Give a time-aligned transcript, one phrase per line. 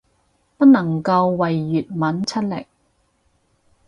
[0.57, 2.65] 不能夠為粵文出力